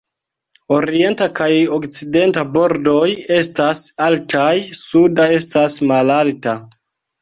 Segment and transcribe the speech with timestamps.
[0.77, 3.05] Orienta kaj okcidenta bordoj
[3.39, 4.51] estas altaj,
[4.83, 6.61] suda estas malalta.